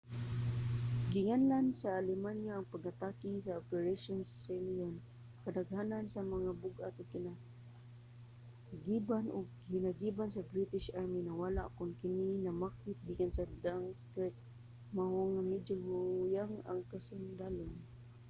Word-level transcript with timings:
ginganlan 1.11 1.67
sa 1.79 1.89
alemanya 1.99 2.51
ang 2.55 2.65
pag-atake 2.73 3.25
nga 3.37 3.57
operation 3.63 4.19
sealion". 4.43 4.95
kadaghanan 5.43 6.05
sa 6.09 6.21
mga 6.33 6.51
bug-at 6.61 6.95
nga 7.23 7.33
hinagiban 7.39 9.25
ug 9.37 9.45
hinagiban 9.73 10.29
sa 10.31 10.47
british 10.53 10.87
army 10.99 11.19
nawala 11.23 11.63
kon 11.77 11.91
kini 12.01 12.27
namakwit 12.45 12.97
gikan 13.05 13.31
sa 13.33 13.49
dunkirk 13.63 14.35
mao 14.97 15.19
nga 15.33 15.41
medyo 15.51 15.75
huyang 15.87 16.53
ang 16.69 16.81
kasundalohan 16.91 17.79